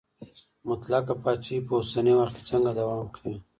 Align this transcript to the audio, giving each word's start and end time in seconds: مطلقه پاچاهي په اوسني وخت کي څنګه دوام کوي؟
مطلقه 0.69 1.13
پاچاهي 1.23 1.59
په 1.67 1.73
اوسني 1.79 2.11
وخت 2.15 2.33
کي 2.37 2.43
څنګه 2.49 2.69
دوام 2.79 3.03
کوي؟ 3.15 3.35